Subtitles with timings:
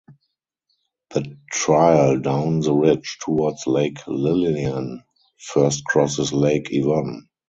[1.13, 5.03] The trail down the ridge towards Lake Lillian
[5.37, 7.27] first crosses Lake Yvonne.